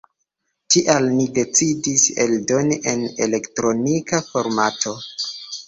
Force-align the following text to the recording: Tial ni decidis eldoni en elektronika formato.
Tial 0.75 1.09
ni 1.17 1.27
decidis 1.35 2.07
eldoni 2.25 2.79
en 2.95 3.05
elektronika 3.29 4.25
formato. 4.33 4.99